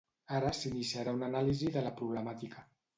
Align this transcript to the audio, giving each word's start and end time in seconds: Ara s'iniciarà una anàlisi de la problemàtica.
Ara 0.37 0.49
s'iniciarà 0.59 1.15
una 1.19 1.29
anàlisi 1.31 1.73
de 1.79 1.87
la 1.91 1.95
problemàtica. 2.03 2.71